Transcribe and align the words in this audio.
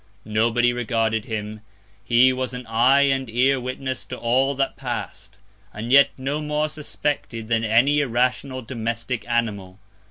Nobody 0.25 0.73
regarded 0.73 1.25
him: 1.25 1.61
He 2.03 2.33
was 2.33 2.55
an 2.55 2.65
Eye 2.65 3.01
and 3.01 3.29
Ear 3.29 3.59
witness 3.59 4.03
of 4.09 4.17
all 4.17 4.55
that 4.55 4.75
pass'd, 4.75 5.37
and 5.75 5.91
yet 5.91 6.09
no 6.17 6.41
more 6.41 6.69
suspected 6.69 7.49
than 7.49 7.63
any 7.63 7.99
irrational 8.01 8.63
Domestic 8.63 9.29
Animal. 9.29 9.77